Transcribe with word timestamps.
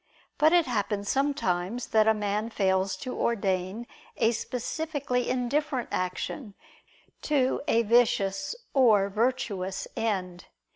But 0.39 0.51
it 0.51 0.65
happens 0.65 1.07
sometimes 1.09 1.85
that 1.89 2.07
a 2.07 2.13
man 2.15 2.49
fails 2.49 2.95
to 3.05 3.15
ordain 3.15 3.85
a 4.17 4.31
specifically 4.31 5.29
indifferent 5.29 5.89
action 5.91 6.55
to 7.21 7.61
a 7.67 7.83
vicious 7.83 8.55
or 8.73 9.09
virtuous 9.11 9.87
end. 9.95 10.45